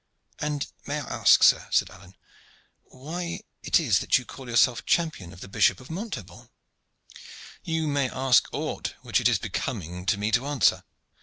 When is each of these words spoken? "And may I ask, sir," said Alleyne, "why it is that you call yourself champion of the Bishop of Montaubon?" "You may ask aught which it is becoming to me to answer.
"And 0.39 0.65
may 0.87 0.95
I 0.99 1.17
ask, 1.17 1.43
sir," 1.43 1.67
said 1.69 1.91
Alleyne, 1.91 2.15
"why 2.85 3.41
it 3.61 3.79
is 3.79 3.99
that 3.99 4.17
you 4.17 4.25
call 4.25 4.49
yourself 4.49 4.83
champion 4.83 5.31
of 5.31 5.41
the 5.41 5.47
Bishop 5.47 5.79
of 5.79 5.91
Montaubon?" 5.91 6.49
"You 7.63 7.87
may 7.87 8.09
ask 8.09 8.51
aught 8.51 8.95
which 9.03 9.21
it 9.21 9.29
is 9.29 9.37
becoming 9.37 10.07
to 10.07 10.17
me 10.17 10.31
to 10.31 10.47
answer. 10.47 10.85